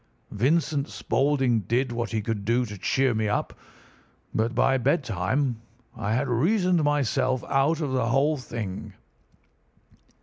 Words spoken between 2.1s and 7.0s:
could to cheer me up, but by bedtime I had reasoned